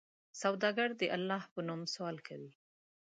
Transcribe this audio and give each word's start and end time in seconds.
سوالګر 0.39 0.89
د 0.99 1.01
الله 1.15 1.43
په 1.53 1.59
نوم 1.67 1.81
سوال 1.93 2.17
کوي 2.27 2.51